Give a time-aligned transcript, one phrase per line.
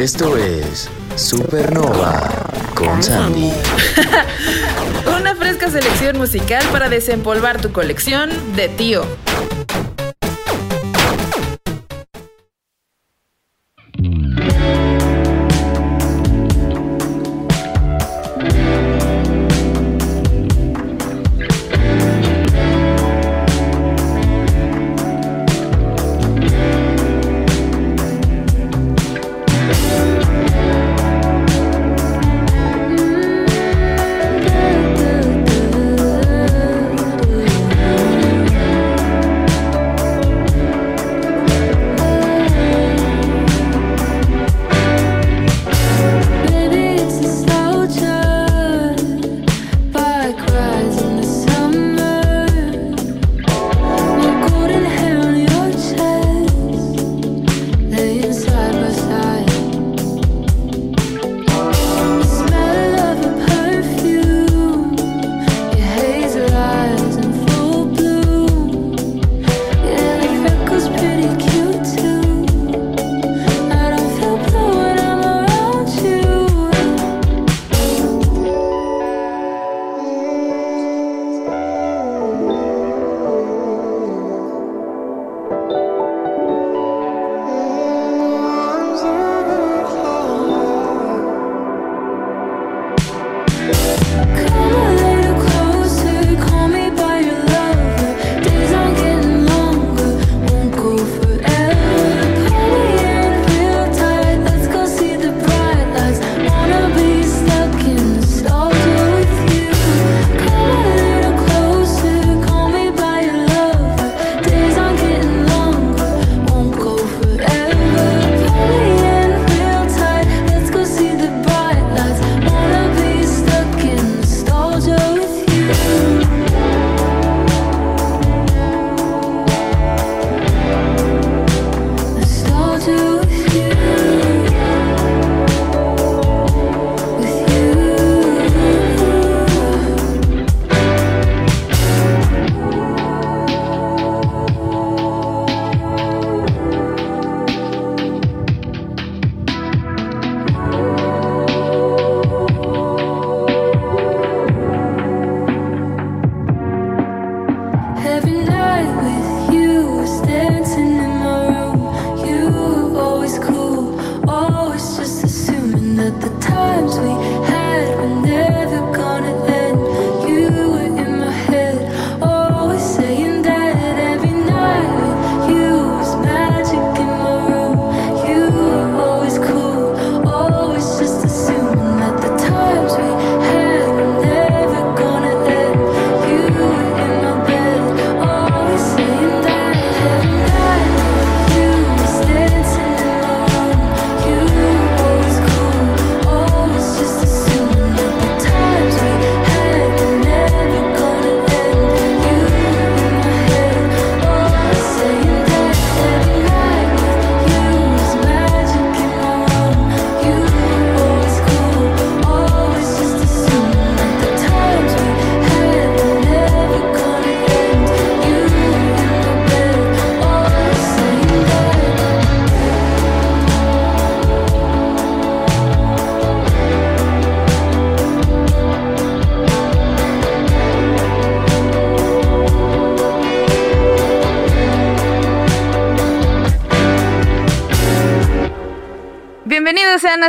[0.00, 2.26] Esto es Supernova
[2.74, 3.52] con Sandy.
[5.20, 9.04] Una fresca selección musical para desempolvar tu colección de tío.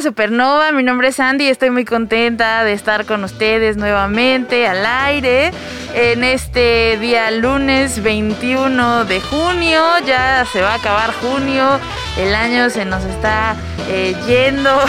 [0.02, 4.84] Supernova, mi nombre es Andy y estoy muy contenta de estar con ustedes nuevamente al
[4.84, 5.52] aire
[5.94, 9.84] en este día lunes 21 de junio.
[10.06, 11.80] Ya se va a acabar junio,
[12.18, 13.56] el año se nos está
[13.90, 14.72] eh, yendo.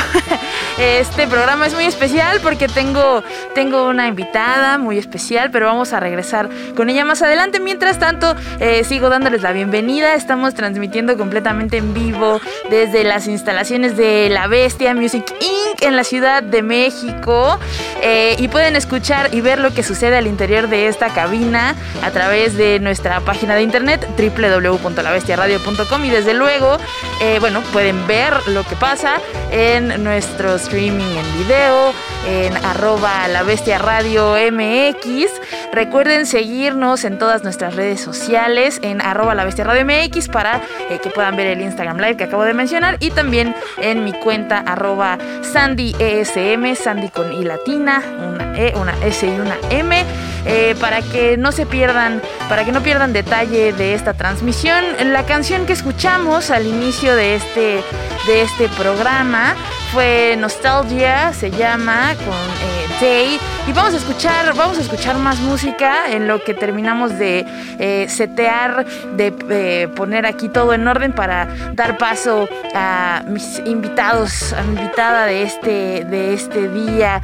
[0.79, 3.23] Este programa es muy especial porque tengo,
[3.55, 7.61] tengo una invitada muy especial, pero vamos a regresar con ella más adelante.
[7.61, 10.15] Mientras tanto, eh, sigo dándoles la bienvenida.
[10.15, 12.41] Estamos transmitiendo completamente en vivo
[12.71, 15.83] desde las instalaciones de La Bestia Music Inc.
[15.83, 17.59] en la Ciudad de México.
[18.03, 22.11] Eh, y pueden escuchar y ver lo que sucede al interior de esta cabina a
[22.11, 26.79] través de nuestra página de internet www.labestiaradio.com y desde luego
[27.21, 29.21] eh, bueno, pueden ver lo que pasa
[29.51, 31.93] en nuestro streaming en video,
[32.27, 35.31] en arroba la bestia radio MX.
[35.73, 40.61] Recuerden seguirnos en todas nuestras redes sociales en arroba la bestia radio MX para
[40.91, 44.13] eh, que puedan ver el Instagram Live que acabo de mencionar y también en mi
[44.13, 50.05] cuenta arroba Sandy ESM, Sandy con I latina, una E, una S y una M.
[50.45, 54.85] Eh, para que no se pierdan, para que no pierdan detalle de esta transmisión.
[55.05, 57.85] La canción que escuchamos al inicio de este,
[58.27, 59.55] de este programa
[59.93, 63.39] fue Nostalgia, se llama con eh.
[63.67, 67.45] Y vamos a escuchar, vamos a escuchar más música en lo que terminamos de
[67.81, 68.87] eh, setear,
[69.17, 75.27] de poner aquí todo en orden para dar paso a mis invitados, a mi invitada
[75.27, 77.21] de este, de este día.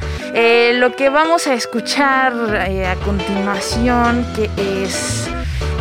[0.73, 4.49] lo que vamos a escuchar a continuación, que
[4.83, 5.29] es,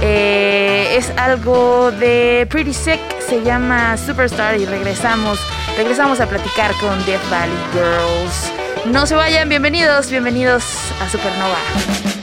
[0.03, 5.39] eh, es algo de Pretty Sick, se llama Superstar y regresamos,
[5.77, 8.53] regresamos a platicar con Death Valley Girls.
[8.87, 10.65] No se vayan, bienvenidos, bienvenidos
[11.01, 12.18] a Supernova.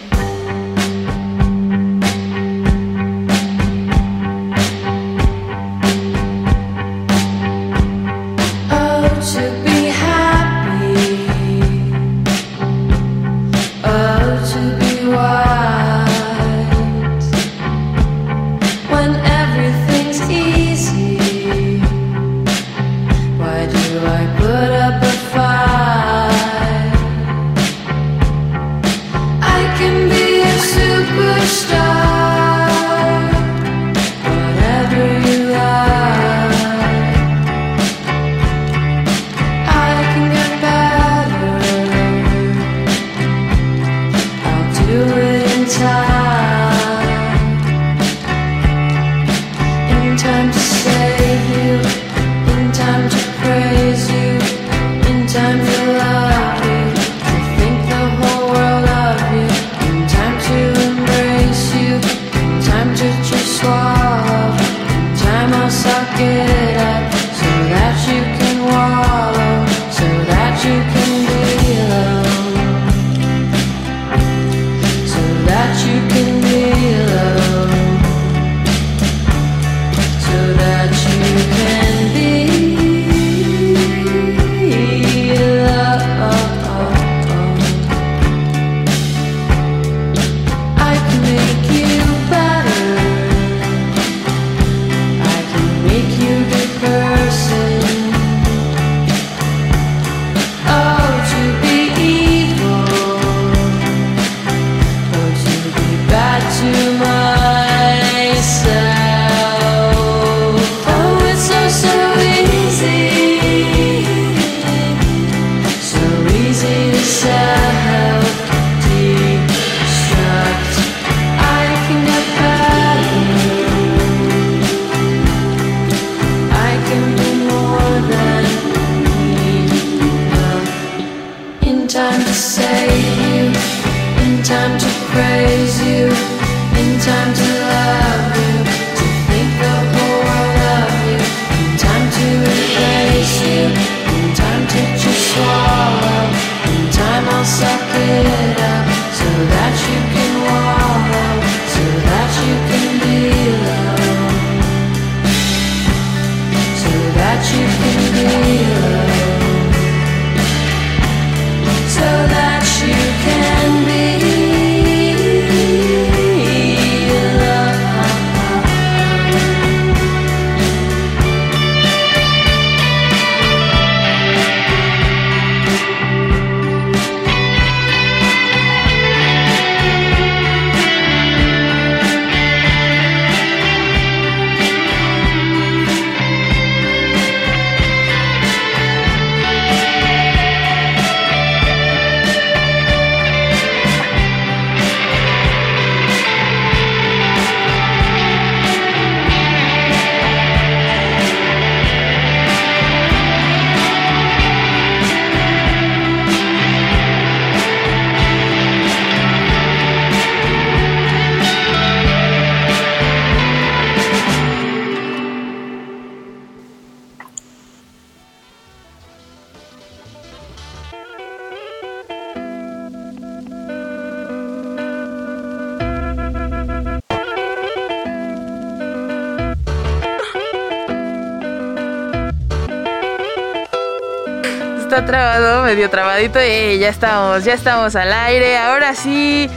[235.65, 238.57] Medio trabadito y ya estamos, ya estamos al aire.
[238.57, 239.49] Ahora sí.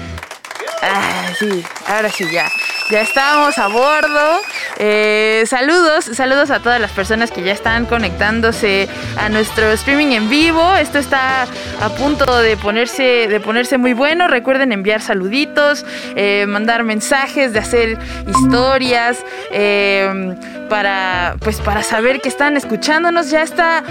[0.83, 2.51] Ah, sí, ahora sí ya.
[2.91, 4.41] Ya estamos a bordo.
[4.79, 8.89] Eh, saludos, saludos a todas las personas que ya están conectándose
[9.19, 10.75] a nuestro streaming en vivo.
[10.77, 11.47] Esto está
[11.81, 14.29] a punto de ponerse, de ponerse muy bueno.
[14.29, 15.85] Recuerden enviar saluditos,
[16.17, 19.25] eh, mandar mensajes, de hacer historias.
[19.51, 20.35] Eh,
[20.69, 23.31] para, pues, para saber que están escuchándonos.
[23.31, 23.83] Ya está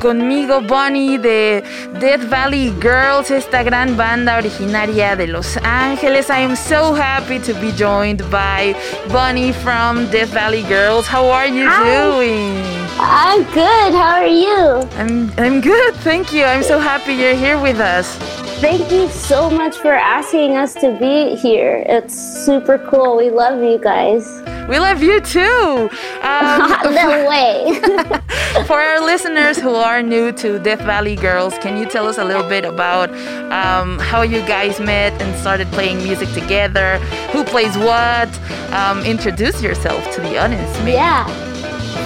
[0.00, 1.64] conmigo Bonnie de
[2.00, 6.28] Dead Valley Girls, esta gran banda originaria de Los Ángeles.
[6.28, 8.76] I am so happy to be joined by
[9.10, 11.06] Bunny from Death Valley Girls.
[11.10, 12.10] How are you Hi.
[12.10, 12.77] doing?
[13.00, 13.92] I'm good.
[13.94, 14.88] How are you?
[14.98, 15.94] I'm I'm good.
[15.96, 16.44] Thank you.
[16.44, 18.16] I'm so happy you're here with us.
[18.60, 21.84] Thank you so much for asking us to be here.
[21.86, 23.16] It's super cool.
[23.16, 24.26] We love you guys.
[24.68, 25.88] We love you too.
[26.22, 27.80] Um, no way.
[28.66, 32.24] for our listeners who are new to Death Valley Girls, can you tell us a
[32.24, 33.10] little bit about
[33.52, 36.98] um, how you guys met and started playing music together?
[37.30, 38.28] Who plays what?
[38.72, 40.76] Um, introduce yourself to the audience.
[40.80, 40.92] Maybe.
[40.92, 41.47] Yeah,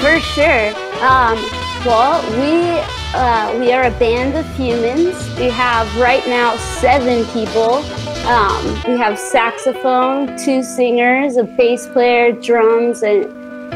[0.00, 0.68] for sure.
[1.02, 1.36] Um,
[1.84, 2.80] well, we
[3.14, 5.14] uh, we are a band of humans.
[5.38, 7.82] We have right now seven people
[8.26, 13.26] um, we have saxophone, two singers, a bass player, drums, and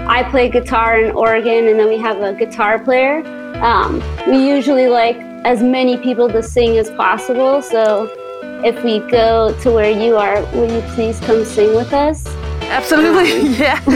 [0.09, 3.27] I play guitar and organ, and then we have a guitar player.
[3.57, 8.09] Um, we usually like as many people to sing as possible, so
[8.65, 12.25] if we go to where you are, will you please come sing with us?
[12.63, 13.81] Absolutely, yeah.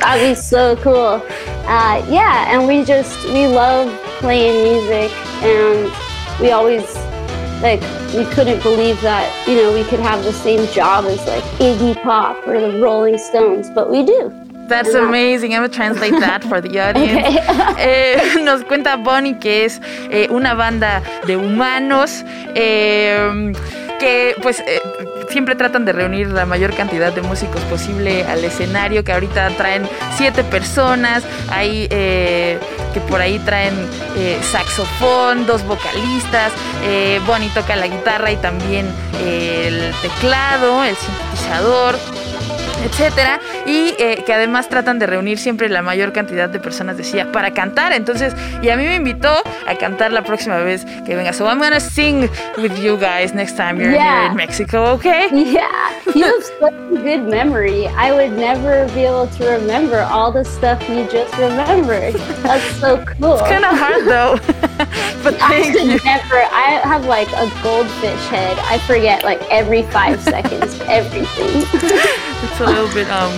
[0.00, 1.20] that'd be so cool.
[1.66, 3.88] Uh, yeah, and we just we love
[4.20, 5.10] playing music,
[5.42, 5.90] and
[6.40, 6.84] we always
[7.62, 7.80] like
[8.14, 12.00] we couldn't believe that you know we could have the same job as like Iggy
[12.02, 14.32] Pop or the Rolling Stones, but we do.
[14.68, 15.52] That's amazing.
[15.54, 17.36] I'm gonna translate that for the audience.
[17.78, 22.22] eh, nos cuenta Bonnie que es eh, una banda de humanos
[22.54, 23.52] eh,
[23.98, 24.80] que pues eh,
[25.32, 29.88] siempre tratan de reunir la mayor cantidad de músicos posible al escenario, que ahorita traen
[30.14, 32.58] siete personas, hay eh,
[32.92, 33.74] que por ahí traen
[34.16, 36.52] eh, saxofón, dos vocalistas,
[36.84, 38.86] eh, Bonnie toca la guitarra y también
[39.24, 41.96] el teclado, el sintetizador
[42.84, 47.30] etcétera, y eh, que además tratan de reunir siempre la mayor cantidad de personas, decía,
[47.32, 47.92] para cantar.
[47.92, 49.34] Entonces, y a mí me invitó
[49.66, 51.32] a cantar la próxima vez que venga.
[51.32, 55.28] So I'm gonna sing with you guys next time you're here in Mexico, okay?
[55.32, 57.86] Yeah, you have such a good memory.
[57.88, 62.14] I would never be able to remember all the stuff you just remembered.
[62.42, 63.34] That's so cool.
[63.34, 64.36] It's kind of hard though.
[65.22, 65.98] but thank I you.
[66.04, 66.42] Never.
[66.52, 68.58] I have like a goldfish head.
[68.60, 71.62] I forget like every five seconds everything.
[71.74, 73.32] it's a little bit um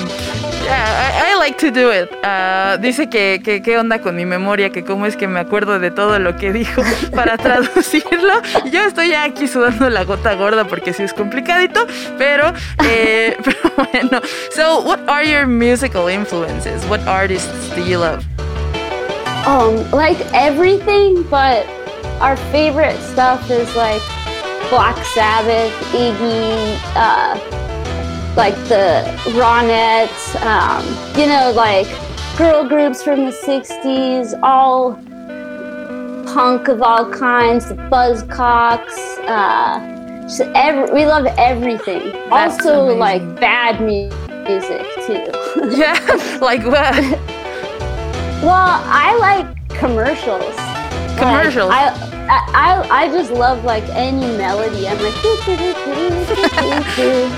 [0.64, 2.10] yeah I, I like to do it.
[2.24, 5.90] Uh, dice que, qué onda con mi memoria que cómo es que me acuerdo de
[5.90, 6.82] todo lo que dijo
[7.14, 8.40] para traducirlo.
[8.70, 11.86] Yo estoy ya aquí sudando la gota gorda porque sí es complicadito
[12.16, 12.52] pero
[12.84, 14.20] eh, pero bueno.
[14.52, 18.24] So what are your musical influences what artists do you love
[19.46, 21.66] um like everything but
[22.20, 24.00] our favorite stuff is like
[24.70, 27.36] Black Sabbath Iggy uh
[28.36, 30.84] like the Ronettes, um,
[31.18, 31.86] you know, like
[32.36, 34.94] girl groups from the 60s, all
[36.34, 38.98] punk of all kinds, the Buzzcocks.
[39.28, 39.92] Uh,
[40.54, 42.10] every, we love everything.
[42.28, 42.98] That's also, amazing.
[42.98, 45.30] like bad music too.
[45.76, 46.94] yeah, like what?
[48.42, 50.56] well, I like commercials.
[51.18, 51.68] Commercials.
[51.68, 51.94] Like,
[52.26, 54.88] I, I, I just love like any melody.
[54.88, 55.14] I'm like.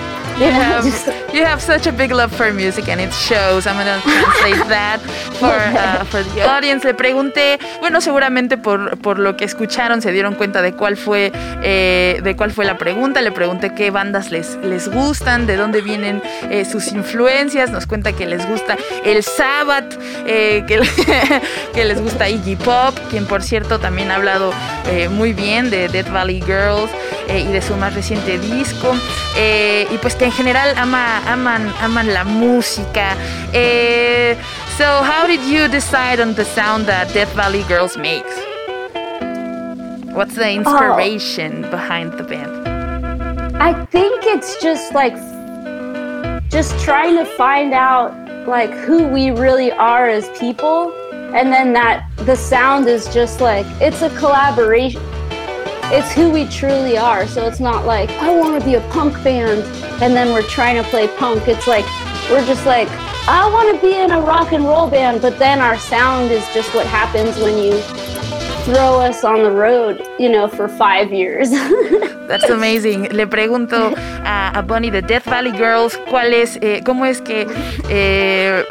[0.46, 0.84] You have,
[1.32, 3.66] you have such a big love for music and it shows.
[3.66, 5.00] I'm gonna translate that
[5.40, 6.84] for, uh, for the audience.
[6.84, 11.32] Le pregunté, bueno, seguramente por, por lo que escucharon se dieron cuenta de cuál fue
[11.62, 13.22] eh, de cuál fue la pregunta.
[13.22, 17.70] Le pregunté qué bandas les, les gustan, de dónde vienen eh, sus influencias.
[17.70, 18.76] Nos cuenta que les gusta
[19.06, 20.80] el Sabbath, eh, que,
[21.74, 24.52] que les gusta Iggy Pop, quien por cierto también ha hablado
[24.90, 26.90] eh, muy bien de Dead Valley Girls
[27.28, 28.94] eh, y de su más reciente disco.
[29.36, 33.16] Eh, y pues que en general ama, aman, aman la música.
[33.52, 34.34] Eh,
[34.76, 38.34] so, how did you decide on the sound that Death Valley Girls makes?
[40.16, 41.70] What's the inspiration oh.
[41.70, 42.52] behind the band?
[43.62, 45.14] I think it's just like
[46.50, 48.10] just trying to find out
[48.48, 50.92] like who we really are as people
[51.34, 55.02] and then that the sound is just like it's a collaboration
[55.92, 57.26] it's who we truly are.
[57.26, 59.62] So it's not like, I want to be a punk band
[60.02, 61.48] and then we're trying to play punk.
[61.48, 61.84] It's like,
[62.30, 62.88] we're just like,
[63.28, 66.46] I want to be in a rock and roll band, but then our sound is
[66.54, 67.80] just what happens when you
[68.66, 71.50] throw us on the road, you know, for five years.
[72.26, 73.08] That's amazing.
[73.12, 77.46] Le pregunto a, a, Bonnie de Death Valley Girls cuál es, eh, cómo es que,
[77.88, 78.64] eh,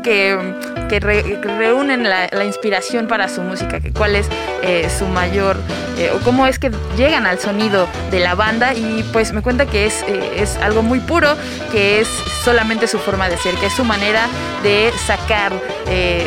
[0.02, 4.26] que, que, re, que, reúnen la, inspiración para su música, que cuál es
[4.62, 5.56] eh, su mayor,
[5.96, 8.74] eh, o cómo es que llegan al sonido de la banda.
[8.74, 11.34] Y pues me cuenta que es, eh, es algo muy puro,
[11.70, 12.08] que es
[12.44, 14.26] solamente su forma de ser, que es su manera
[14.62, 15.52] de sacar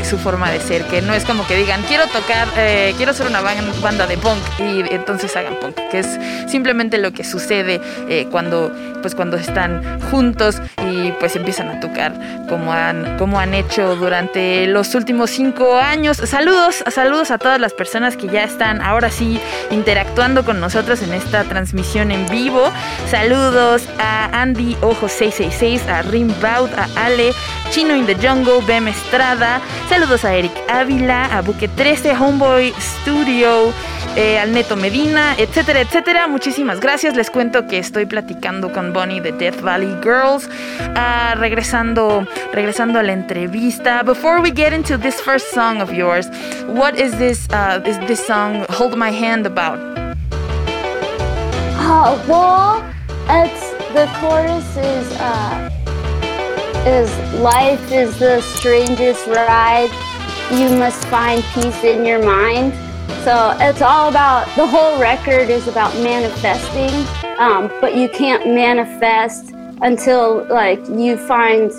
[0.04, 2.48] su forma de ser, que no es como que digan, quiero tocar,
[2.98, 7.24] quiero ser una banda de punk y entonces hagan punk, que es simplemente lo que
[7.24, 7.82] sucede
[8.30, 12.14] cuando, pues cuando están juntos y pues empiezan a tocar
[12.48, 16.18] como han, como han hecho durante los últimos cinco años.
[16.18, 19.40] Saludos, saludos a todas las personas que ya están ahora sí
[19.72, 22.72] interactuando con nosotros en esta transmisión en vivo.
[23.10, 27.34] Saludos a Andy Ojo 666, a Rimbaud, a Ale,
[27.72, 29.62] Chino in the Jungle, Bem Estrada.
[29.90, 33.74] Saludos a Eric Ávila, a Buque 13, Homeboy Studio,
[34.16, 36.28] eh, al Neto Medina, etcétera, etcétera.
[36.28, 37.16] Muchísimas gracias.
[37.16, 40.48] Les cuento que estoy platicando con Bonnie de Death Valley Girls.
[40.80, 44.04] Uh, regresando, regresando a la entrevista.
[44.04, 46.28] Before we get into this first song of yours,
[46.68, 49.80] what is this, uh, is this song Hold My Hand about?
[51.78, 52.84] Uh, well,
[53.30, 55.70] it's the chorus is uh,
[56.86, 59.90] is life is the strangest ride.
[60.52, 62.74] You must find peace in your mind.
[63.24, 66.94] So it's all about the whole record is about manifesting,
[67.40, 71.72] um, but you can't manifest until like you find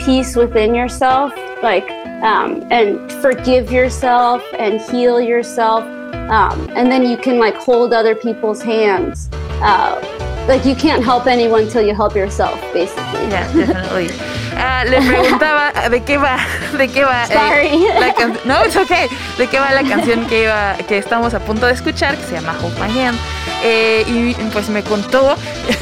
[0.00, 1.90] peace within yourself, like
[2.22, 5.82] um, and forgive yourself and heal yourself,
[6.30, 9.28] um, and then you can like hold other people's hands.
[9.60, 10.00] Uh,
[10.48, 13.22] like you can't help anyone until you help yourself, basically.
[13.28, 14.10] Yeah, definitely.
[14.54, 16.36] Uh, le preguntaba de qué va,
[16.78, 17.26] de qué va.
[17.26, 17.66] Sorry.
[17.66, 19.08] Eh, la can- no, it's okay.
[19.36, 22.32] De qué va la canción que iba, que estamos a punto de escuchar, que se
[22.34, 23.18] llama My Hand.
[23.64, 25.36] Eh, y pues me contó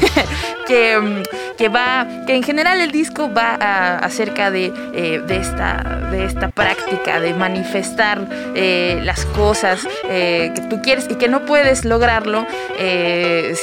[0.67, 1.23] que,
[1.57, 6.25] que va, que en general el disco va a, acerca de, eh, de, esta, de
[6.25, 8.21] esta práctica de manifestar
[8.55, 12.45] eh, las cosas que tú quieres y que no puedes lograrlo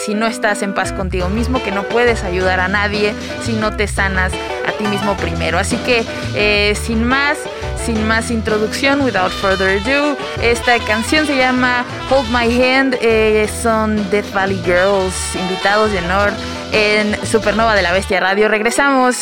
[0.04, 3.74] si no estás en paz contigo mismo, que no puedes ayudar a nadie si no
[3.76, 4.32] te sanas
[4.80, 5.58] ti mismo primero.
[5.58, 7.38] Así que eh, sin más,
[7.84, 14.10] sin más introducción, without further ado, esta canción se llama Hold My Hand, eh, son
[14.10, 16.32] Death Valley Girls, invitados de honor
[16.72, 18.48] en Supernova de la Bestia Radio.
[18.48, 19.16] Regresamos,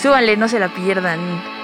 [0.00, 1.57] súbanle, no se la pierdan.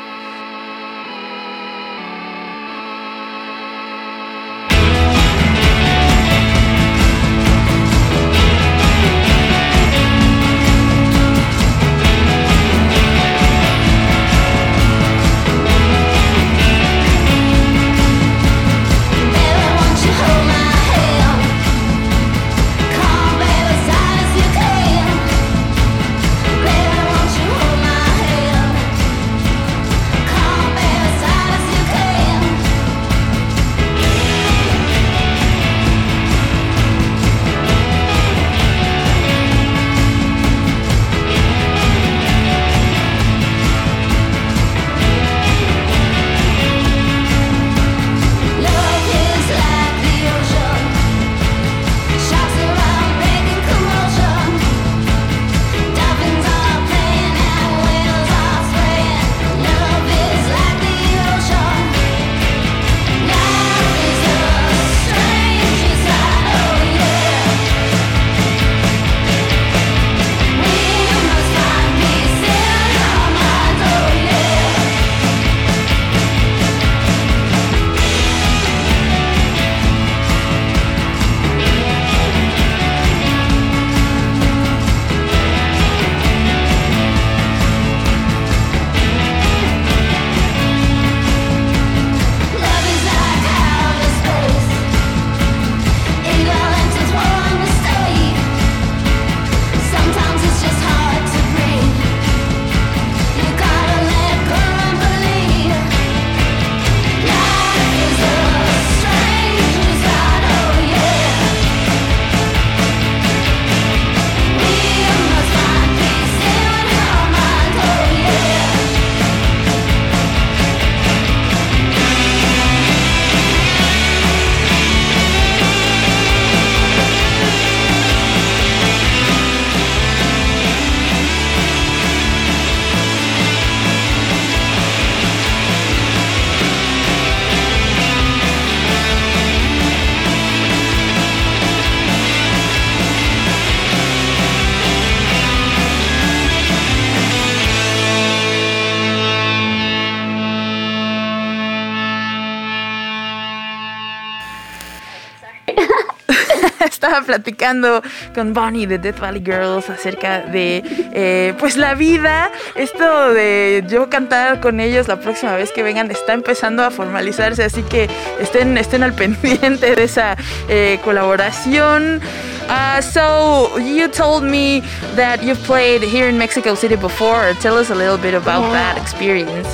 [157.15, 158.03] Estaba platicando
[158.35, 162.51] con Bonnie de Death Valley Girls acerca de eh, pues la vida.
[162.75, 167.63] Esto de yo cantar con ellos la próxima vez que vengan está empezando a formalizarse,
[167.63, 168.09] así que
[168.41, 170.37] estén, estén al pendiente de esa
[170.69, 172.21] eh, colaboración.
[172.69, 174.83] Uh, so you told me
[175.15, 177.55] that you've played here in Mexico City before.
[177.61, 178.73] Tell us a little bit about Yeah.
[178.73, 179.69] that experience.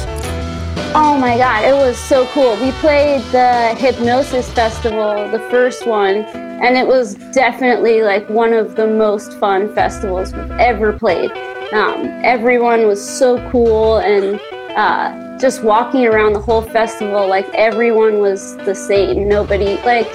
[0.92, 2.56] Oh my god, it was so cool.
[2.56, 6.26] We played the Hypnosis Festival, the first one,
[6.60, 11.30] and it was definitely like one of the most fun festivals we've ever played.
[11.72, 14.40] Um, everyone was so cool, and
[14.76, 19.28] uh, just walking around the whole festival, like everyone was the same.
[19.28, 20.10] Nobody, like,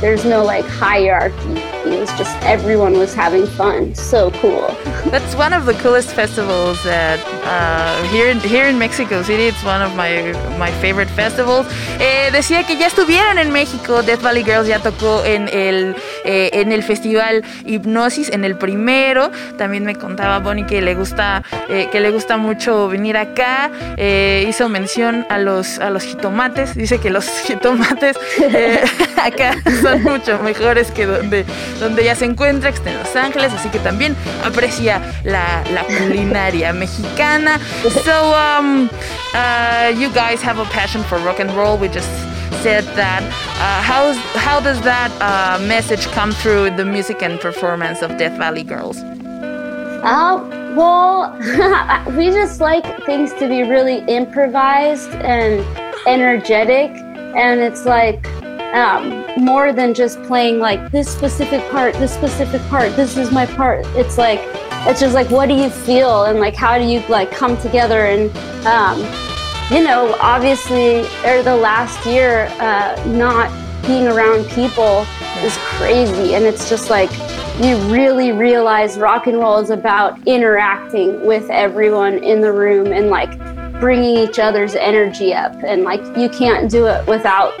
[0.00, 1.71] there's no like hierarchy.
[1.84, 3.94] It was just everyone was having fun.
[3.94, 4.68] So cool.
[5.10, 9.46] That's one of the coolest festivals that uh, here in, here in Mexico City.
[9.48, 11.66] It's one of my my favorite festivals.
[11.98, 14.02] Eh, decía que ya estuvieron en México.
[14.02, 19.30] Death Valley Girls ya tocó en el eh, en el festival Hipnosis en el primero.
[19.58, 23.70] También me contaba Bonnie que le gusta eh, que le gusta mucho venir acá.
[23.96, 26.74] Eh, hizo mención a los a los jitomates.
[26.74, 28.16] Dice que los jitomates
[29.22, 31.44] acá son mucho mejores que donde
[31.80, 33.52] donde ella se encuentra, que está en Los Ángeles.
[33.52, 37.58] Así que también aprecia la, la culinaria mexicana.
[38.04, 38.88] So, um,
[39.34, 41.76] uh, you guys have a passion for rock and roll.
[41.76, 42.08] We just
[42.62, 43.22] said that.
[43.22, 48.36] Uh, how's, how does that uh, message come through the music and performance of Death
[48.38, 48.98] Valley Girls?
[50.02, 50.38] Uh,
[50.76, 51.36] well,
[52.16, 55.64] we just like things to be really improvised and
[56.06, 56.90] energetic,
[57.36, 58.26] and it's like
[58.72, 63.46] um, more than just playing like this specific part, this specific part, this is my
[63.46, 63.84] part.
[63.88, 64.40] It's like
[64.86, 66.24] it's just like what do you feel?
[66.24, 68.06] And like how do you like come together?
[68.06, 68.30] And
[68.66, 68.98] um,
[69.70, 73.50] you know obviously or the last year uh, not
[73.86, 75.06] being around people
[75.44, 76.34] is crazy.
[76.34, 77.10] And it's just like
[77.60, 83.10] you really realize rock and roll is about interacting with everyone in the room and
[83.10, 83.38] like
[83.80, 85.54] bringing each other's energy up.
[85.62, 87.52] And like you can't do it without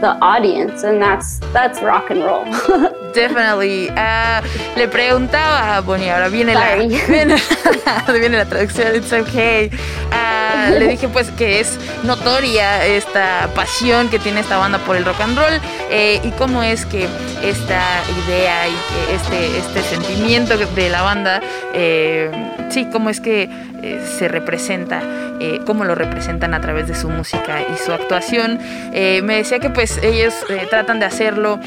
[0.00, 2.44] the audience and that's that's rock and roll
[3.14, 3.88] Definitely.
[3.96, 4.42] Ah,
[4.76, 6.76] le preguntaba a Bonnie, ahora viene la,
[7.08, 7.36] viene,
[8.12, 9.70] viene la traducción, it's okay.
[10.12, 15.04] Ah, le dije pues que es notoria esta pasión que tiene esta banda por el
[15.04, 17.08] rock and roll eh, y cómo es que
[17.42, 17.82] esta
[18.26, 21.40] idea y que este, este sentimiento de la banda,
[21.74, 22.30] eh,
[22.70, 23.48] sí, cómo es que
[23.82, 25.02] eh, se representa,
[25.40, 28.58] eh, cómo lo representan a través de su música y su actuación.
[28.92, 31.60] Eh, me decía que pues ellos eh, tratan de hacerlo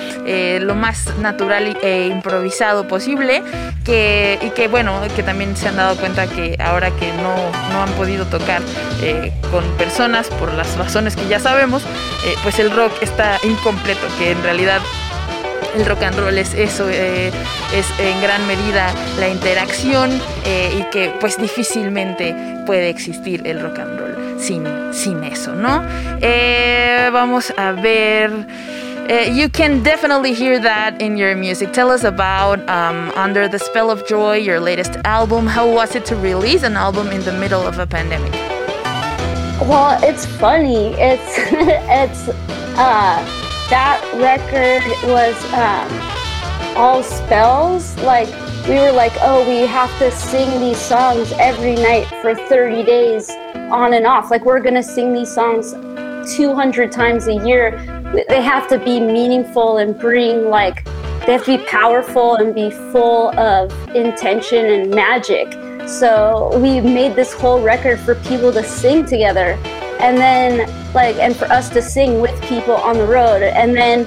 [0.61, 3.41] lo más natural e improvisado posible,
[3.85, 7.35] que, y que bueno, que también se han dado cuenta que ahora que no,
[7.71, 8.61] no han podido tocar
[9.51, 11.83] con personas por las razones que ya sabemos,
[12.43, 14.81] pues el rock está incompleto, que en realidad
[15.75, 17.31] el rock and roll es eso, eh,
[17.73, 20.11] es en gran medida la interacción
[20.45, 25.83] eh, y que pues difícilmente puede existir el rock and roll sin, sin eso, ¿no?
[26.21, 28.31] Eh, vamos a ver.
[29.33, 31.73] you can definitely hear that in your music.
[31.73, 35.47] Tell us about um, Under the Spell of Joy, your latest album.
[35.47, 38.31] How was it to release an album in the middle of a pandemic?
[39.59, 40.95] Well, it's funny.
[40.97, 41.35] It's
[41.91, 42.29] it's
[42.77, 47.95] uh that record was um all spells.
[47.99, 48.27] Like
[48.67, 53.29] we were like, oh, we have to sing these songs every night for 30 days
[53.71, 54.29] on and off.
[54.29, 55.71] Like we're gonna sing these songs
[56.35, 57.71] 200 times a year.
[58.27, 60.83] They have to be meaningful and bring like
[61.25, 65.49] they have to be powerful and be full of intention and magic.
[65.87, 69.57] So we made this whole record for people to sing together
[70.01, 74.05] and then like and for us to sing with people on the road and then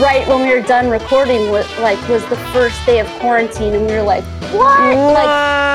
[0.00, 3.86] right when we were done recording was like was the first day of quarantine and
[3.86, 5.74] we were like what like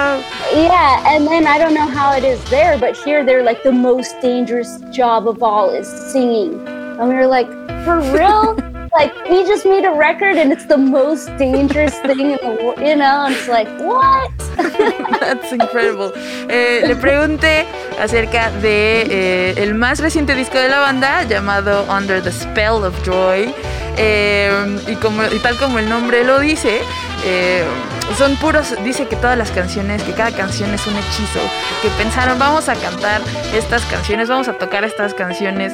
[0.54, 3.72] yeah, and then I don't know how it is there, but here they're like the
[3.72, 6.68] most dangerous job of all is singing.
[6.68, 7.48] And we were like,
[7.86, 8.58] for real?
[8.94, 12.80] like we just made a record and it's the most dangerous thing in the world,
[12.80, 13.26] you know?
[13.26, 14.32] And it's like, what?
[15.20, 16.12] That's incredible.
[16.50, 17.66] Eh, le pregunté
[18.00, 22.96] acerca de eh, el más reciente disco de la banda llamado Under the Spell of
[23.04, 23.54] Joy.
[23.98, 26.82] Eh, y, como, y tal como el nombre lo dice,
[28.18, 31.42] son puros, dice que todas las canciones, que cada canción es un hechizo,
[31.82, 33.22] que pensaron vamos a cantar
[33.54, 35.74] estas canciones, vamos a tocar estas canciones.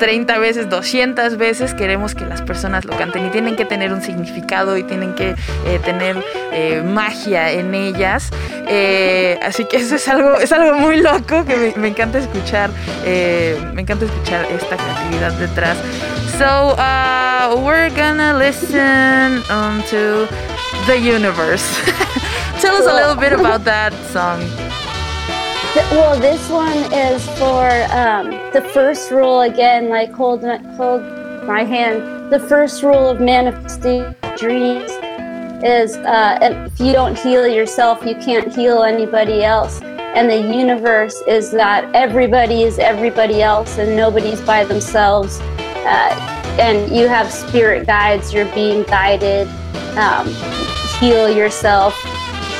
[0.00, 4.02] 30 veces, 200 veces queremos que las personas lo canten y tienen que tener un
[4.02, 5.36] significado y tienen que
[5.66, 6.16] eh, tener
[6.52, 8.30] eh, magia en ellas.
[8.66, 12.70] Eh, así que eso es algo, es algo muy loco que me, me encanta escuchar.
[13.04, 15.76] me encanta escuchar esta creatividad detrás.
[16.38, 20.26] So, uh, we're gonna listen um, to
[20.86, 21.64] The Universe.
[22.60, 24.40] Tell us a little bit about that song.
[25.92, 31.02] Well, this one is for um, the first rule again, like hold hold
[31.44, 32.32] my hand.
[32.32, 34.90] The first rule of manifesting dreams
[35.62, 39.80] is uh, if you don't heal yourself, you can't heal anybody else.
[39.82, 45.38] And the universe is that everybody is everybody else and nobody's by themselves.
[45.38, 49.46] Uh, and you have spirit guides, you're being guided.
[49.96, 50.26] Um,
[50.98, 51.94] heal yourself,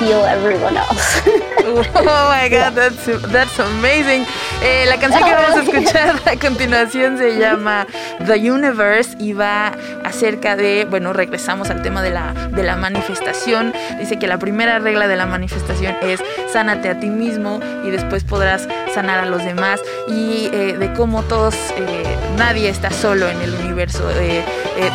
[0.00, 1.22] heal everyone else.
[1.62, 4.26] Oh my god, that's, that's amazing.
[4.62, 7.86] Eh, la canción que vamos a escuchar a continuación se llama
[8.26, 9.72] The Universe y va
[10.04, 13.72] acerca de, bueno, regresamos al tema de la, de la manifestación.
[14.00, 16.20] Dice que la primera regla de la manifestación es
[16.52, 21.22] sánate a ti mismo y después podrás sanar a los demás y eh, de cómo
[21.22, 24.10] todos, eh, nadie está solo en el universo.
[24.10, 24.44] Eh,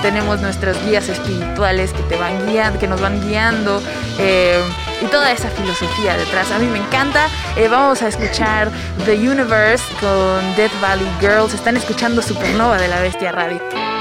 [0.01, 3.81] tenemos nuestras guías espirituales que te van guiando, que nos van guiando.
[5.01, 6.51] y toda esa filosofía detrás.
[6.51, 7.27] A mí me encanta.
[7.69, 8.71] Vamos a escuchar
[9.05, 11.53] The Universe con Death Valley Girls.
[11.53, 13.94] Están escuchando Supernova de la Bestia Radio.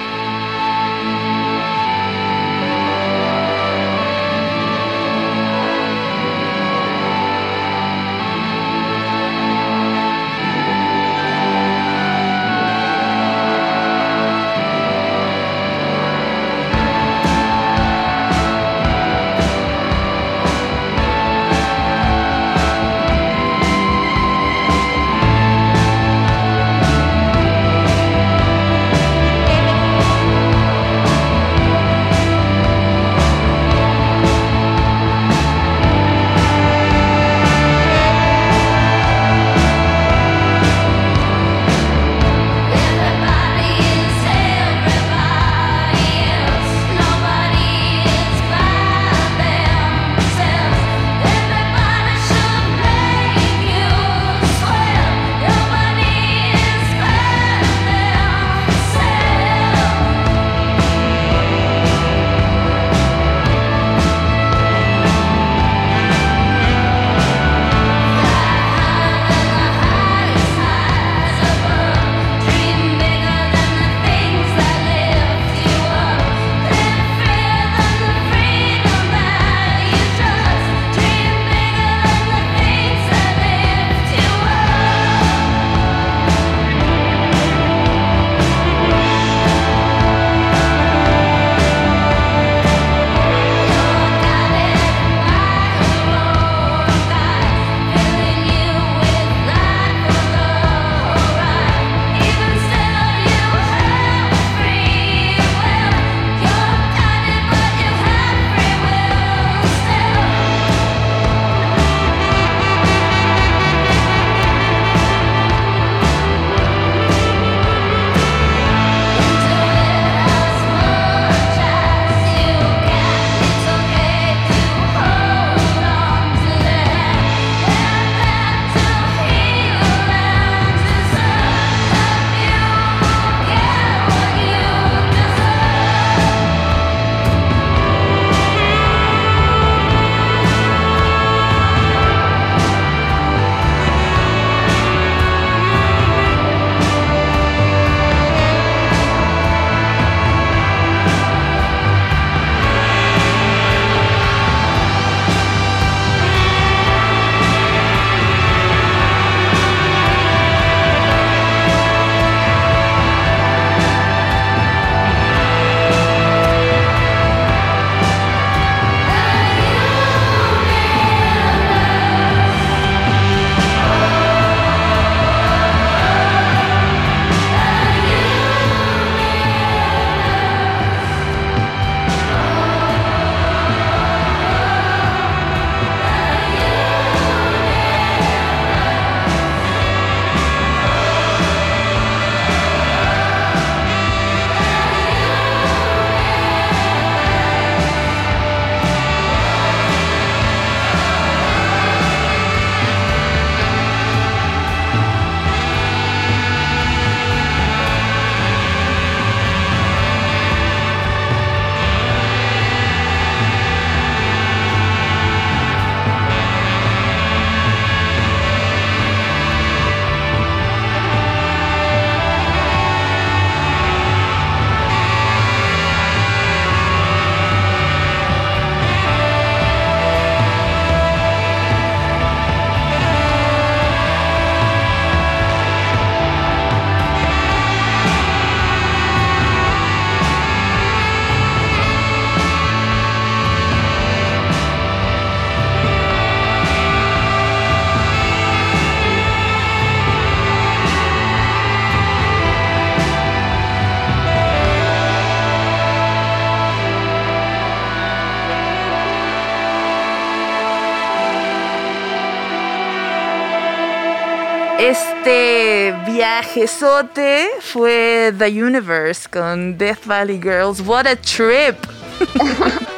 [266.55, 270.81] Viajezote fue The Universe con Death Valley Girls.
[270.81, 271.77] What a trip.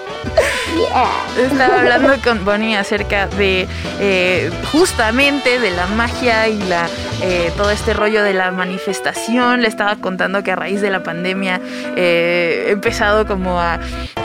[0.77, 1.11] Yeah.
[1.39, 3.67] Estaba hablando con Bonnie acerca de
[3.99, 6.87] eh, justamente de la magia y la
[7.23, 9.63] eh, todo este rollo de la manifestación.
[9.63, 11.61] Le estaba contando que a raíz de la pandemia
[11.97, 13.75] eh, he empezado como a,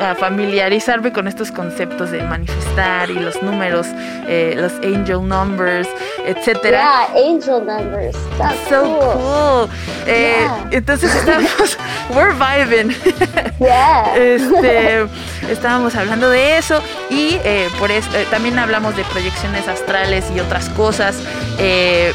[0.02, 3.88] a familiarizarme con estos conceptos de manifestar y los números,
[4.28, 5.88] eh, los angel numbers,
[6.26, 7.08] etcétera.
[7.14, 8.16] Yeah, angel numbers.
[8.38, 9.68] That's So cool.
[9.68, 9.70] cool.
[10.08, 10.68] Eh, Yeah.
[10.72, 11.78] Entonces estamos,
[12.16, 12.96] we're vibing.
[13.60, 14.16] Yeah.
[14.18, 15.06] Este,
[15.52, 20.40] estábamos hablando de eso y eh, por eso eh, también hablamos de proyecciones astrales y
[20.40, 21.16] otras cosas
[21.60, 22.12] eh,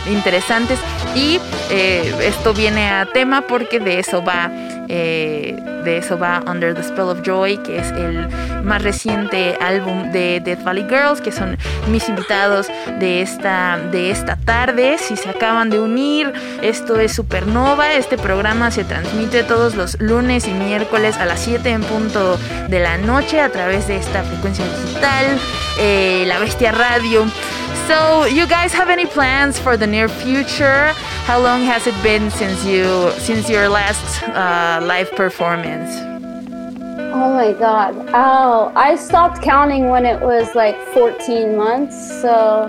[1.14, 4.50] y eh, esto viene a tema porque de eso va
[4.88, 8.28] eh, de eso va Under the Spell of Joy que es el
[8.62, 11.56] más reciente álbum de Death Valley Girls que son
[11.88, 17.94] mis invitados de esta de esta tarde si se acaban de unir esto es Supernova
[17.94, 22.80] este programa se transmite todos los lunes y miércoles a las 7 en punto de
[22.80, 25.38] la noche a través de esta frecuencia digital,
[25.78, 27.24] eh, la Bestia Radio.
[27.86, 30.92] So, you guys have any plans for the near future?
[31.24, 35.90] How long has it been since you since your last uh, live performance?
[37.14, 37.94] Oh my god.
[38.12, 41.96] Oh, I stopped counting when it was like 14 months.
[42.20, 42.66] So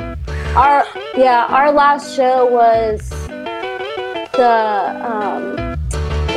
[0.56, 3.10] our yeah, our last show was
[4.38, 5.77] the um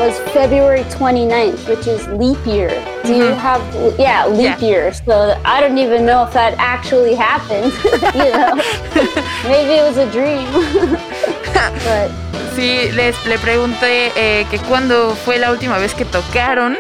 [0.01, 2.71] was February 29th, which is leap year.
[3.05, 3.61] Do you have
[3.99, 4.69] yeah, leap Yeah.
[4.71, 4.93] year.
[4.95, 7.71] So I don't even know if that actually happened,
[8.21, 8.55] you know.
[9.53, 10.49] Maybe it was a dream.
[11.85, 12.11] but
[12.57, 16.77] Sí, les le pregunté eh, que cuándo fue la última vez que tocaron.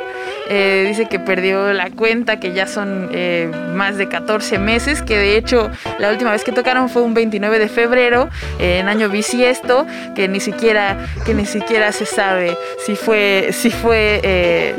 [0.52, 5.16] Eh, dice que perdió la cuenta, que ya son eh, más de 14 meses, que
[5.16, 9.08] de hecho la última vez que tocaron fue un 29 de febrero, eh, en año
[9.08, 9.86] bisiesto,
[10.16, 14.74] que ni siquiera, que ni siquiera se sabe si fue, si fue, eh,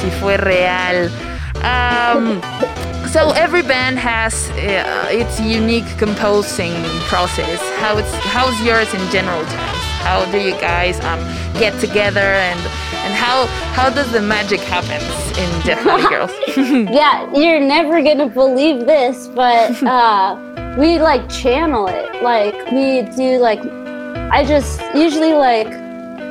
[0.00, 1.10] si fue real.
[1.62, 2.40] Um,
[3.12, 6.72] so every band has uh, its unique composing
[7.10, 7.60] process.
[7.78, 9.84] How it's how's yours in general terms?
[10.00, 11.20] How do you guys um,
[11.58, 12.58] get together and
[13.04, 15.00] and how how does the magic happen
[15.38, 16.30] in Death Valley Girls?
[16.90, 20.36] yeah, you're never gonna believe this, but uh,
[20.78, 22.22] we like channel it.
[22.22, 23.60] Like we do like,
[24.32, 25.68] I just usually like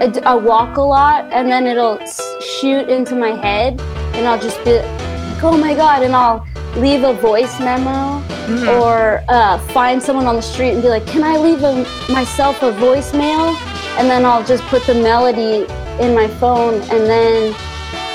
[0.02, 2.00] I, walk a lot, and then it'll
[2.40, 3.82] shoot into my head,
[4.16, 8.24] and I'll just be like, oh my god, and I'll leave a voice memo
[8.68, 12.62] or uh, find someone on the street and be like, can I leave a, myself
[12.64, 13.56] a voicemail?
[13.98, 15.66] And then I'll just put the melody
[16.00, 17.54] in my phone, and then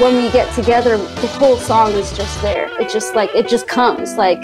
[0.00, 2.68] when we get together, the whole song is just there.
[2.80, 4.42] It just like it just comes like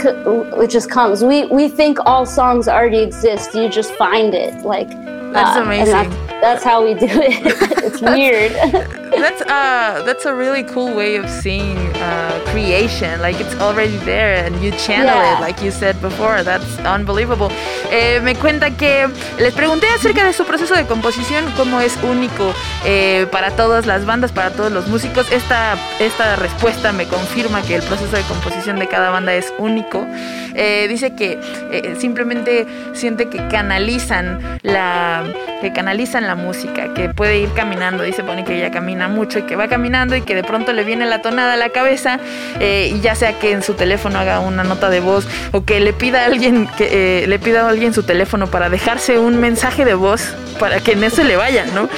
[0.00, 1.22] it just comes.
[1.24, 3.54] We we think all songs already exist.
[3.54, 5.92] You just find it like That's uh, amazing.
[5.92, 7.42] that's, that's how we do it.
[7.84, 8.52] it's weird.
[9.20, 13.20] that's uh that's a really cool way of seeing uh, creation.
[13.20, 15.38] Like it's already there and you channel Yeah.
[15.38, 16.42] it, like you said before.
[16.42, 17.50] That's unbelievable.
[17.90, 22.52] Eh, me cuenta que les pregunté acerca de su proceso de composición, cómo es único
[22.84, 25.30] eh, para todas las bandas, para todos los músicos.
[25.32, 30.06] Esta, esta respuesta me confirma que el proceso de composición de cada banda es único.
[30.54, 31.38] Eh, dice que
[31.72, 35.24] eh, simplemente siente que canalizan la
[35.60, 39.42] que canalizan la música, que puede ir caminando, dice Bonnie que ella camina mucho y
[39.42, 42.18] que va caminando y que de pronto le viene la tonada a la cabeza
[42.60, 45.80] eh, y ya sea que en su teléfono haga una nota de voz o que
[45.80, 49.40] le pida a alguien que eh, le pida a alguien su teléfono para dejarse un
[49.40, 51.88] mensaje de voz para que en eso le vayan, ¿no?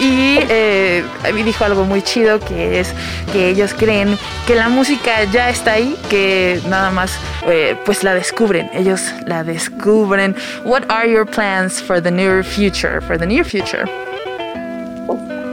[0.00, 1.04] Y eh,
[1.44, 2.92] dijo algo muy chido que es
[3.32, 7.12] que ellos creen que la música ya está ahí, que nada más
[7.46, 10.36] eh, pues la descubren, ellos la descubren.
[10.64, 13.00] What are your plans for the near future?
[13.08, 13.86] For the near future?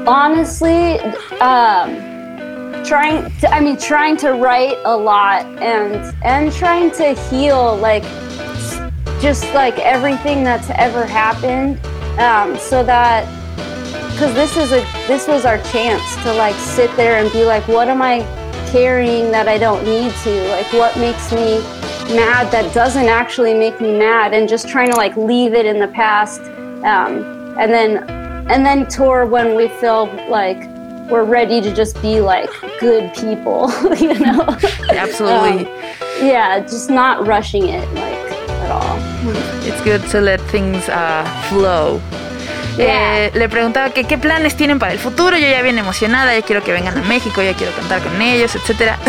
[0.05, 0.99] Honestly,
[1.39, 1.95] um,
[2.83, 3.31] trying.
[3.39, 8.03] To, I mean, trying to write a lot and and trying to heal like
[9.21, 11.79] just like everything that's ever happened,
[12.19, 13.23] um, so that
[14.11, 17.65] because this is a this was our chance to like sit there and be like,
[17.69, 18.19] what am I
[18.69, 20.47] carrying that I don't need to?
[20.49, 21.59] Like, what makes me
[22.13, 24.33] mad that doesn't actually make me mad?
[24.33, 26.41] And just trying to like leave it in the past,
[26.83, 28.09] um, and then
[28.49, 30.67] and then tour when we feel like
[31.09, 32.49] we're ready to just be like
[32.79, 34.41] good people, you know?
[34.89, 35.65] Absolutely.
[35.65, 35.81] Um,
[36.21, 38.97] yeah, just not rushing it like at all.
[39.67, 42.01] It's good to let things uh, flow.
[42.77, 45.37] Eh, le preguntaba que qué planes tienen para el futuro.
[45.37, 48.55] Yo ya bien emocionada, ya quiero que vengan a México, ya quiero cantar con ellos,
[48.55, 48.97] etcétera.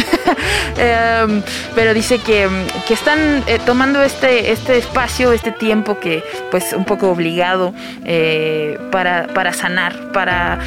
[0.78, 1.42] Em,
[1.74, 2.48] pero dice que,
[2.86, 7.72] que están eh, tomando este, este espacio, este tiempo que pues un poco obligado
[8.04, 10.58] eh, para, para sanar, para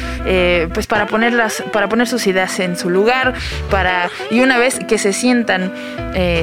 [0.74, 3.34] pues para ponerlas, para poner sus ideas en su lugar,
[3.70, 5.72] para y una vez que se sientan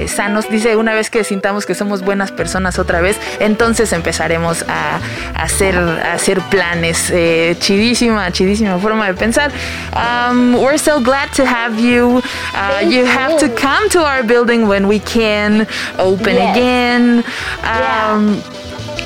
[0.08, 5.00] sanos, dice una vez que sintamos que somos buenas personas otra vez, entonces empezaremos a,
[5.36, 7.10] a hacer, a hacer planes.
[7.12, 9.52] Eh, chidísima, chidísima forma de pensar.
[9.94, 12.22] Um, we're so glad to have you.
[12.54, 15.68] Uh, you have to come to our building when we can
[15.98, 16.56] open Yes.
[16.58, 17.24] again.
[17.64, 18.12] Yeah.
[18.14, 18.42] Um,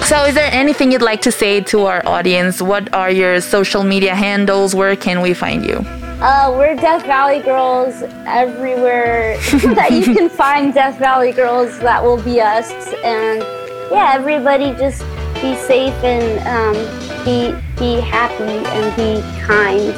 [0.05, 2.61] so, is there anything you'd like to say to our audience?
[2.61, 4.73] What are your social media handles?
[4.73, 5.85] Where can we find you?
[6.21, 9.37] Uh, we're Death Valley Girls everywhere
[9.75, 11.77] that you can find Death Valley Girls.
[11.79, 12.71] That will be us.
[13.03, 13.43] And
[13.91, 15.03] yeah, everybody just
[15.41, 19.93] be safe and um, be be happy and be kind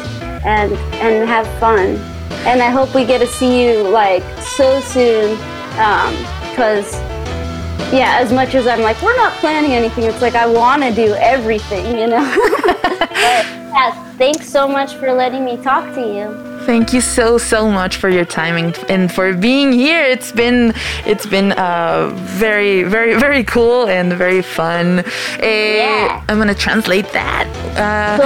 [0.46, 1.98] and and have fun.
[2.46, 5.38] And I hope we get to see you like so soon.
[6.50, 6.94] Because
[7.92, 10.94] yeah, as much as I'm like we're not planning anything, it's like I want to
[10.94, 12.64] do everything, you know.
[12.66, 16.53] but yeah, thanks so much for letting me talk to you.
[16.66, 20.02] Thank you so so much for your time and, and for being here.
[20.02, 20.74] It's been
[21.06, 25.04] it's been uh, very very very cool and very fun.
[25.40, 26.22] Eh, Yeah.
[26.30, 27.48] I'm gonna translate that.
[27.76, 28.18] Uh,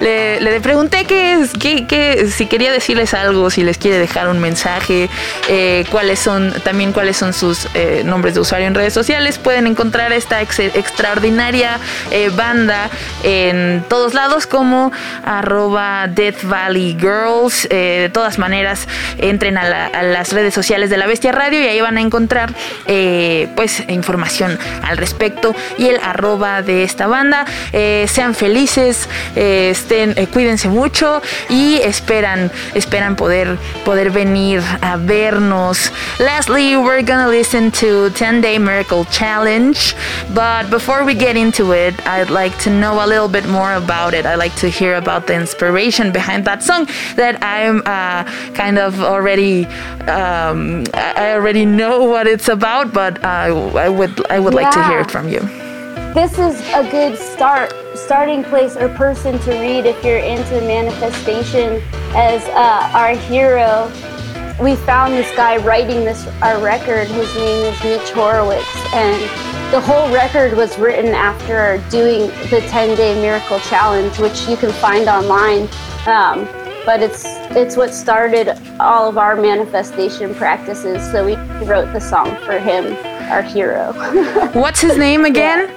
[0.00, 4.40] le, le pregunté que, que, que si quería decirles algo, si les quiere dejar un
[4.40, 5.08] mensaje,
[5.48, 9.38] eh, cuáles son también cuáles son sus eh, nombres de usuario en redes sociales.
[9.38, 11.78] Pueden encontrar esta ex- extraordinaria
[12.10, 12.90] eh, banda
[13.22, 14.90] en todos lados como
[15.24, 17.66] arroba Death Valley Girls.
[17.70, 18.86] Eh, de todas maneras,
[19.18, 22.54] entren a, la- las redes sociales de la Bestia Radio y ahí van a encontrar
[22.86, 27.44] eh, pues información al respecto y el arroba de esta banda.
[27.72, 35.92] Eh, sean felices, estén, cuídense mucho y esperan, esperan poder, poder venir a vernos.
[36.18, 39.76] Lastly, we're gonna listen to 10 Day Miracle Challenge,
[40.34, 44.14] but before we get into it, I'd like to know a little bit more about
[44.14, 44.26] it.
[44.26, 46.86] I'd like to hear about the inspiration behind that song
[47.16, 49.66] that I'm uh, kind of already,
[50.08, 53.28] um, I already know what it's about, but uh,
[53.76, 55.40] I would, I would like to hear it from you.
[56.14, 61.82] this is a good start starting place or person to read if you're into manifestation
[62.14, 63.90] as uh, our hero
[64.62, 69.20] we found this guy writing this our record his name is mitch horowitz and
[69.72, 74.70] the whole record was written after doing the 10 day miracle challenge which you can
[74.74, 75.62] find online
[76.06, 76.44] um,
[76.84, 77.24] but it's
[77.56, 81.34] it's what started all of our manifestation practices so we
[81.66, 82.94] wrote the song for him
[83.32, 83.92] our hero
[84.52, 85.70] What's his name again?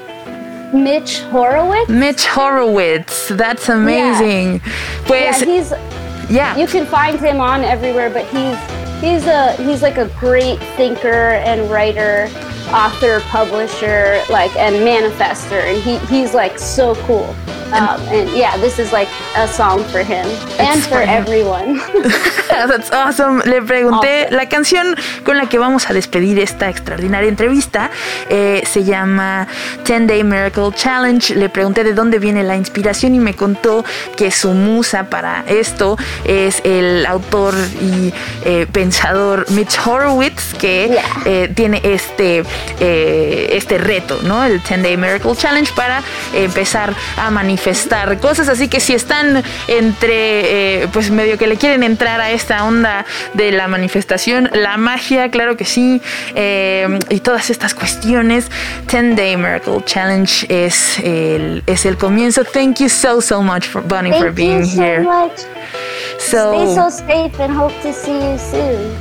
[0.73, 3.29] mitch horowitz Mitch Horowitz.
[3.29, 4.55] That's amazing.
[4.55, 5.71] Yeah, Pues, he's
[6.29, 6.57] yeah.
[6.57, 8.57] you can find him on everywhere, but he's
[8.99, 12.27] he's a he's like a great thinker and writer,
[12.73, 17.33] author, publisher, like and manifester, and he he's like so cool.
[17.73, 20.25] Um, and yeah, this is like a song for him
[20.59, 21.81] and for everyone.
[22.49, 23.41] That's awesome.
[23.45, 24.35] Le pregunté, Awesome.
[24.37, 27.89] la canción con la que vamos a despedir esta extraordinaria entrevista
[28.29, 29.47] eh, se llama
[29.83, 31.35] 10 Day Miracle Challenge.
[31.35, 33.83] Le pregunté de dónde viene la inspiración y me contó
[34.15, 38.13] que su musa para esto es el autor y
[38.45, 41.03] eh, pensador Mitch Horowitz, que Yeah.
[41.25, 42.43] eh, tiene este,
[42.79, 44.43] eh, este reto, ¿no?
[44.43, 46.03] El 10 Day Miracle Challenge para
[46.33, 48.49] empezar a manifestar cosas.
[48.49, 53.05] Así que si están entre, eh, pues medio que le quieren entrar a esta onda
[53.33, 56.01] de la manifestación, la magia, claro que sí,
[56.35, 58.49] eh, y todas estas cuestiones,
[58.91, 62.43] 10 Day Miracle Challenge es el, es el comienzo.
[62.43, 65.01] Thank you so, so much, for, Bunny, for being you so here.
[65.01, 65.41] much.
[66.17, 68.95] Stay so safe and hope to see you soon.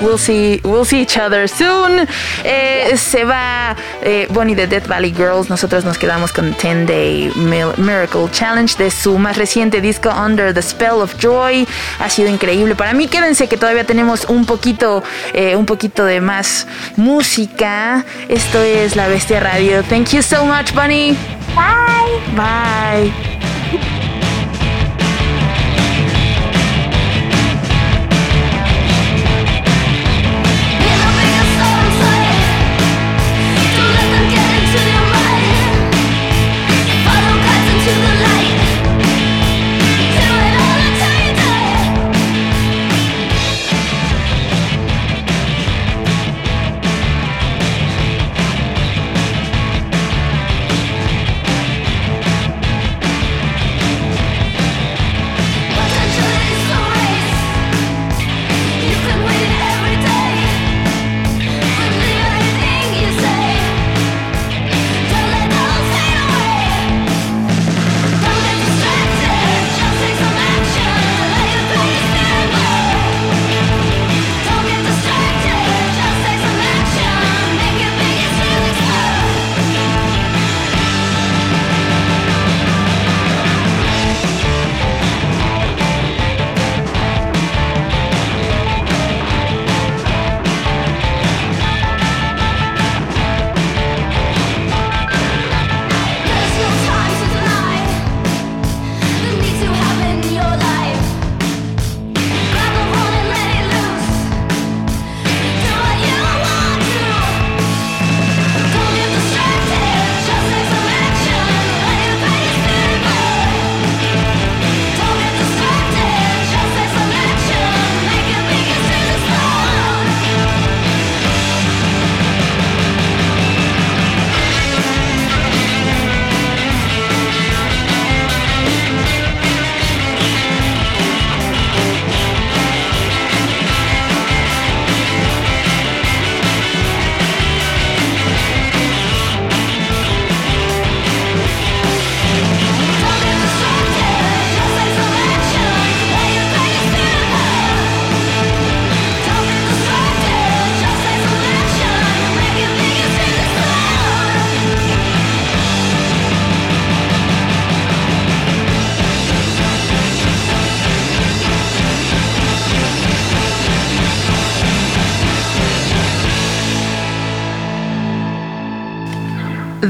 [0.00, 2.06] We'll see, we'll see each other soon.
[2.44, 5.50] Eh, Se va eh, Bonnie de Death Valley Girls.
[5.50, 7.32] Nosotros nos quedamos con 10 Day
[7.78, 11.66] Miracle Challenge de su más reciente disco Under the Spell of Joy.
[11.98, 13.08] Ha sido increíble para mí.
[13.08, 15.02] Quédense que todavía tenemos un poquito,
[15.32, 18.04] eh, un poquito de más música.
[18.28, 19.82] Esto es La Bestia Radio.
[19.82, 21.16] Thank you so much, Bunny.
[21.56, 22.36] Bye.
[22.36, 24.07] Bye.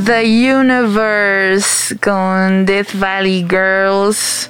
[0.09, 4.49] The Universe con Death Valley Girls.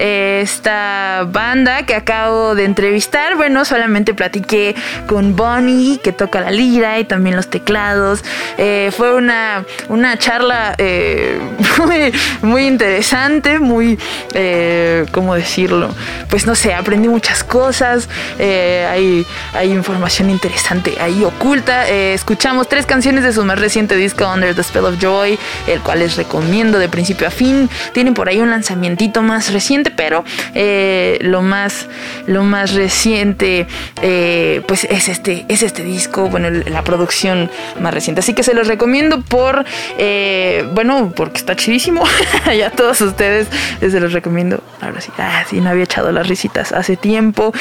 [0.00, 4.74] Esta banda que acabo de entrevistar, bueno, solamente platiqué
[5.06, 8.24] con Bonnie, que toca la lira y también los teclados.
[8.56, 11.38] Eh, fue una, una charla eh,
[11.84, 13.98] muy, muy interesante, muy,
[14.32, 15.94] eh, ¿cómo decirlo?
[16.30, 18.08] Pues no sé, aprendí muchas cosas.
[18.38, 21.88] hay, hay información interesante ahí oculta.
[21.88, 25.98] Escuchamos tres canciones de su más reciente disco, Under the Spell of Joy, el cual
[25.98, 27.68] les recomiendo de principio a fin.
[27.92, 30.24] Tienen por ahí un lanzamientito más reciente, pero
[30.54, 31.86] eh, lo más
[32.26, 33.66] lo más reciente
[34.02, 38.20] eh, pues es este es este disco, bueno, la producción más reciente.
[38.20, 39.64] Así que se los recomiendo por
[39.98, 42.04] eh, bueno, porque está chidísimo.
[42.56, 43.48] ya todos ustedes
[43.80, 44.62] se los recomiendo.
[44.80, 47.52] Ahora sí, ah, no había echado las risitas hace tiempo.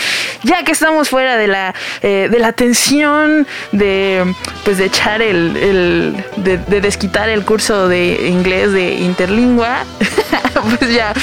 [0.43, 4.23] Ya que estamos fuera de la de la tensión de
[4.63, 9.85] pues de echar el, de, de desquitar el curso de inglés de interlingua
[10.79, 11.13] pues ya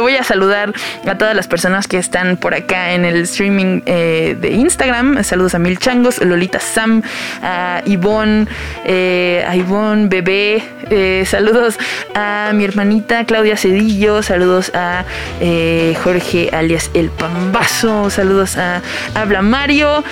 [0.00, 0.72] voy a saludar
[1.06, 5.22] a todas las personas que están por acá en el streaming eh, de Instagram.
[5.22, 7.02] Saludos a Mil Changos Lolita Sam
[7.42, 8.46] a Ivonne
[8.84, 11.78] eh, a Ivonne Bebé eh, saludos
[12.14, 15.04] a mi hermanita Claudia Cedillo saludos a
[15.40, 18.82] eh, Jorge alias El Pambazo saludos a
[19.14, 20.04] Habla Mario.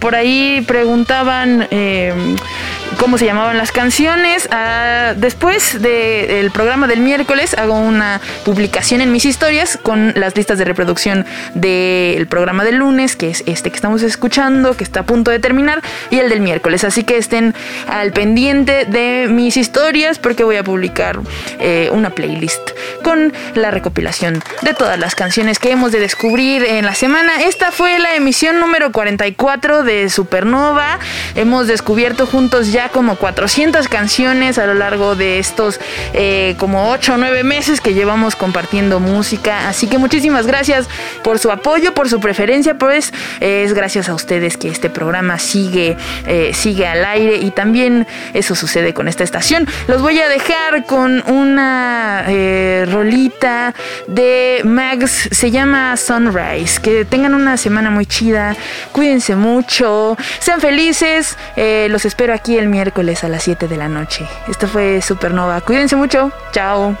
[0.00, 1.68] Por ahí preguntaban
[2.98, 4.48] cómo se llamaban las canciones.
[4.50, 10.58] Ah, después del programa del miércoles hago una publicación en mis historias con las listas
[10.58, 15.06] de reproducción del programa del lunes, que es este que estamos escuchando, que está a
[15.06, 16.84] punto de terminar, y el del miércoles.
[16.84, 17.54] Así que estén
[17.88, 21.20] al pendiente de mis historias porque voy a publicar
[21.60, 22.70] eh, una playlist
[23.02, 27.42] con la recopilación de todas las canciones que hemos de descubrir en la semana.
[27.42, 30.98] Esta fue la emisión número 44 de Supernova.
[31.34, 35.78] Hemos descubierto juntos ya como 400 canciones a lo largo de estos
[36.12, 39.68] eh, como 8 o 9 meses que llevamos compartiendo música.
[39.68, 40.88] Así que muchísimas gracias
[41.22, 45.96] por su apoyo, por su preferencia, pues es gracias a ustedes que este programa sigue,
[46.26, 49.68] eh, sigue al aire y también eso sucede con esta estación.
[49.86, 53.72] Los voy a dejar con una eh, rolita
[54.08, 56.80] de Max, se llama Sunrise.
[56.80, 58.56] Que tengan una semana muy chida,
[58.90, 61.38] cuídense mucho, sean felices.
[61.56, 64.26] los espero aquí el miércoles a las 7 de la noche.
[64.48, 65.60] Esto fue Supernova.
[65.60, 66.32] Cuídense mucho.
[66.52, 66.96] Chao.